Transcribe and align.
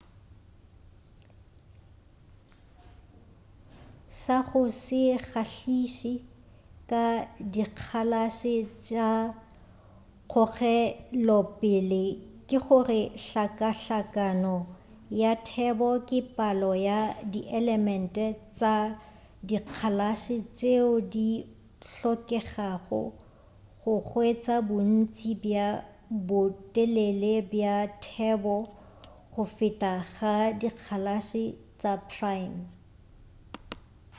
sa 4.21 4.37
go 4.47 4.61
se 4.83 5.01
kgahliše 5.29 6.13
ka 6.89 7.03
dikgalase 7.53 8.55
tša 8.87 9.11
kgogelopele 10.31 12.03
ke 12.47 12.57
gore 12.65 13.01
hlakahlakano 13.23 14.55
ya 15.21 15.31
thebo 15.47 15.89
le 16.07 16.19
palo 16.35 16.71
ya 16.87 16.99
dielement 17.31 18.15
tša 18.57 18.75
dikgalase 19.47 20.35
tšeo 20.57 20.91
di 21.13 21.29
hlokegago 21.91 23.03
go 23.81 23.93
hwetša 24.09 24.55
bontši 24.69 25.31
bja 25.43 25.67
botelele 26.27 27.33
bja 27.51 27.75
thebo 28.05 28.55
go 29.33 29.43
feta 29.55 29.93
ga 30.15 30.35
dikgalase 30.61 31.43
tša 31.79 31.93
prime 32.11 32.61